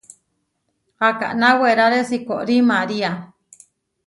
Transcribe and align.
Akaná 1.07 1.49
weraré 1.61 2.01
sikorí 2.09 2.57
María. 2.71 3.11